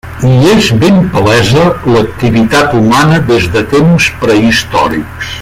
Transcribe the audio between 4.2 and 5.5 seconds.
prehistòrics.